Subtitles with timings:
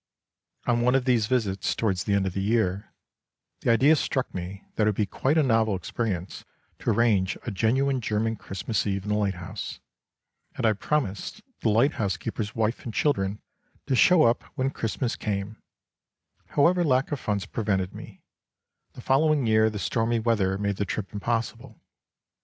[0.65, 2.91] On one of these visits towards the end of the year,
[3.59, 6.43] the idea struck me that it would be quite a novel experience
[6.79, 9.79] to arrange a genuine German Christmas Eve in the lighthouse,
[10.55, 13.43] and I promised the lighthousekeeper's wife and children
[13.85, 15.61] to show up when Christmas came,
[16.47, 18.23] however lack of funds prevented me;
[18.93, 21.79] the following year the stormy weather made the trip impossible.